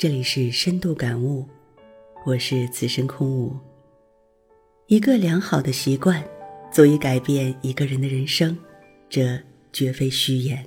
[0.00, 1.44] 这里是深度感悟，
[2.24, 3.54] 我是此生空无。
[4.86, 6.24] 一个良好的习惯，
[6.72, 8.56] 足以改变一个人的人生，
[9.10, 9.38] 这
[9.74, 10.66] 绝非虚言。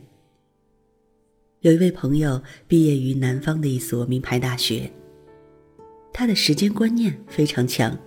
[1.61, 4.88] 有一位朋友毕业于南方的一所名牌大学，
[6.13, 7.97] 他的时间观念非常强，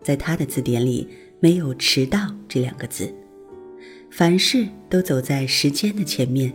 [0.00, 1.06] 在他的字典里
[1.38, 3.14] 没有迟到这两个字，
[4.10, 6.50] 凡事都走在时间的前面。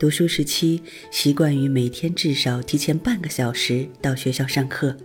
[0.00, 4.96] 读书时期，习惯于每天至少提前半个小时到学校上课；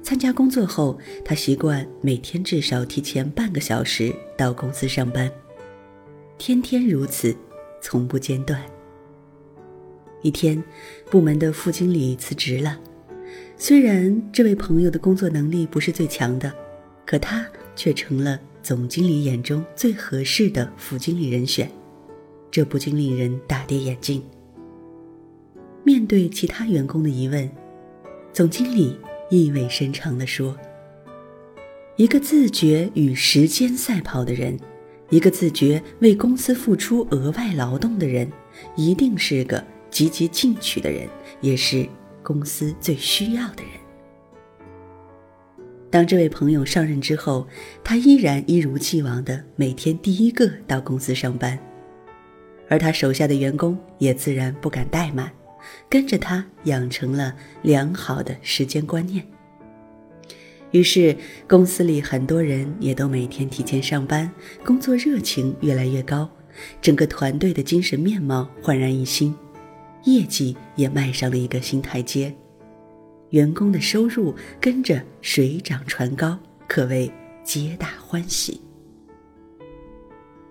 [0.00, 5.28] 参加工作后，他习惯每天至少提前半个小时到公司上班，
[6.38, 7.36] 天天如此，
[7.82, 8.62] 从不间断。
[10.22, 10.62] 一天，
[11.10, 12.78] 部门的副经理辞职了，
[13.56, 16.54] 虽然这位朋友的工作能力不是最强的，
[17.04, 17.44] 可他
[17.74, 21.68] 却成了总经理眼中最合适的副经理人选。
[22.50, 24.22] 这不禁令人大跌眼镜。
[25.84, 27.48] 面对其他员工的疑问，
[28.32, 28.98] 总经理
[29.30, 30.56] 意味深长地说
[31.96, 34.58] ：“一个自觉与时间赛跑的人，
[35.10, 38.30] 一个自觉为公司付出额外劳动的人，
[38.74, 41.08] 一定是个积极进取的人，
[41.40, 41.88] 也是
[42.22, 43.72] 公司最需要的人。”
[45.88, 47.46] 当这位朋友上任之后，
[47.84, 51.56] 他依然一如既往的每天第一个到公司上班。
[52.68, 55.30] 而他手下的员工也自然不敢怠慢，
[55.88, 59.24] 跟着他养成了良好的时间观念。
[60.72, 61.16] 于是，
[61.48, 64.30] 公司里很多人也都每天提前上班，
[64.64, 66.28] 工作热情越来越高，
[66.82, 69.34] 整个团队的精神面貌焕然一新，
[70.04, 72.34] 业绩也迈上了一个新台阶，
[73.30, 77.10] 员工的收入跟着水涨船高，可谓
[77.44, 78.60] 皆大欢喜。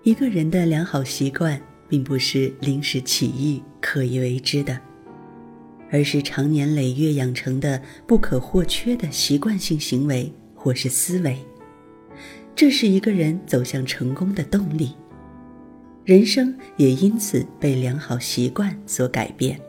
[0.02, 1.60] 一个人的良好习惯。
[1.88, 4.80] 并不是临时起意刻意为之的，
[5.90, 11.38] 而是长年累月养成的不可或缺的习惯性行为或是思维。
[12.54, 14.94] 这是一个人走向成功的动力，
[16.04, 19.60] 人生也因此被良好习惯所改变。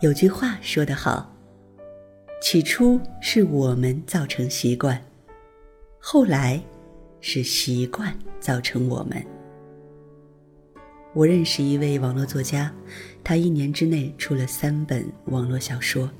[0.00, 1.34] 有句话说得好
[2.40, 5.02] ：“起初是我们造成习惯，
[5.98, 6.62] 后来
[7.20, 9.20] 是习惯造成我们。”
[11.14, 12.72] 我认识一位网络作家，
[13.22, 16.10] 他一年之内出了三本网络小说。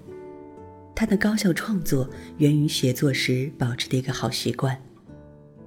[0.95, 4.81] 他的高效创作源于写作时保持的一个好习惯，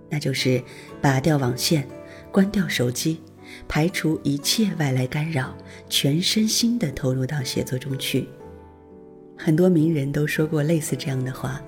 [0.09, 0.63] 那就是
[1.01, 1.85] 拔掉网线，
[2.31, 3.19] 关掉手机，
[3.67, 5.53] 排除一切外来干扰，
[5.89, 8.29] 全身心地投入到写作中去。
[9.35, 11.61] 很多名人都说过类似这样的话：“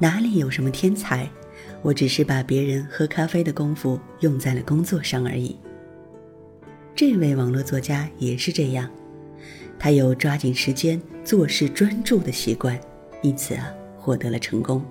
[0.00, 1.30] 哪里有什么天才，
[1.80, 5.56] 我只是把别人喝咖啡的功夫用在了工作上而已。”
[7.00, 8.86] 这位网络作家也是这样，
[9.78, 12.78] 他有抓紧时间做事专注的习惯，
[13.22, 14.84] 因此啊获得了成功。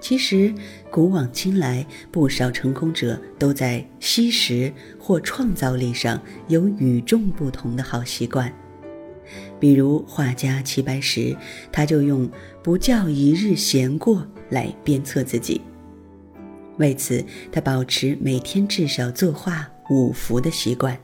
[0.00, 0.50] 其实
[0.90, 6.18] 古往今来，不少成功者都在惜时或创造力上
[6.48, 8.50] 有与众不同的好习惯。
[9.60, 11.36] 比如画家齐白石，
[11.70, 12.26] 他就用
[12.64, 15.60] “不叫一日闲过”来鞭策自己。
[16.78, 17.22] 为此，
[17.52, 19.68] 他保持每天至少作画。
[19.90, 20.98] 五福的习惯，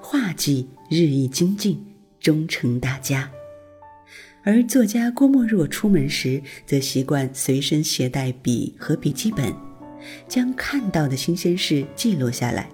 [0.00, 1.84] 画技日益精进，
[2.20, 3.30] 终成大家。
[4.44, 9.54] 而作家郭沫若出门时，则习惯随身携带笔和笔记本，
[10.26, 12.70] 将看到的新鲜事记录下来，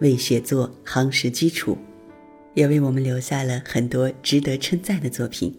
[0.00, 1.76] 为写作夯实基础，
[2.54, 5.58] 也为我们留下了很多值得称赞的作品。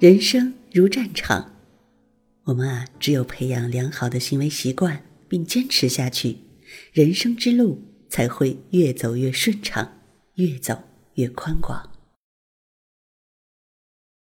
[0.00, 1.52] 人生如战场，
[2.44, 6.38] 我们啊，只有培养良好的行为习惯，并坚持下去。
[6.92, 10.00] 人生之路才会越走越顺畅，
[10.34, 10.82] 越走
[11.14, 11.93] 越宽广。